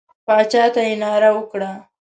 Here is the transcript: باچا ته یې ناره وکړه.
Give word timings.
باچا 0.25 0.63
ته 0.73 0.81
یې 0.87 0.93
ناره 1.01 1.29
وکړه. 1.35 1.71